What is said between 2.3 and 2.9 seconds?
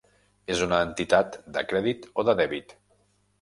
de dèbit?